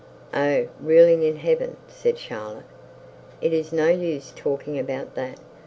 'Oh, 0.33 0.67
ruling 0.81 1.21
in 1.21 1.35
heaven!' 1.35 1.77
said 1.87 2.17
Charlotte. 2.17 2.65
'It 3.39 3.53
is 3.53 3.71
no 3.71 3.89
use 3.89 4.33
talking 4.35 4.79
about 4.79 5.13
that. 5.13 5.37